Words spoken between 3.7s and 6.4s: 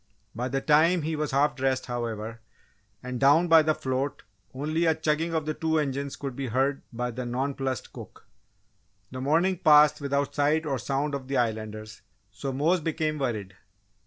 float only a chugging of the two engines could